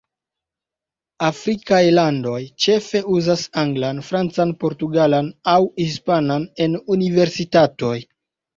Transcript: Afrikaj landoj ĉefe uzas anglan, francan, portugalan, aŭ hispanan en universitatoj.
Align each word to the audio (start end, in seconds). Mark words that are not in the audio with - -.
Afrikaj 1.27 1.81
landoj 1.97 2.39
ĉefe 2.65 3.03
uzas 3.17 3.45
anglan, 3.65 4.01
francan, 4.09 4.55
portugalan, 4.65 5.31
aŭ 5.55 5.61
hispanan 5.85 6.51
en 6.67 6.83
universitatoj. 6.99 7.97